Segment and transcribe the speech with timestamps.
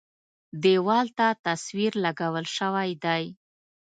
[0.63, 3.23] دېوال ته تصویر لګول شوی دی.